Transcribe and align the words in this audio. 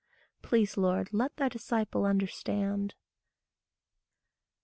Please, 0.41 0.77
Lord, 0.77 1.09
let 1.13 1.35
thy 1.37 1.47
disciple 1.47 2.07
understand. 2.07 2.95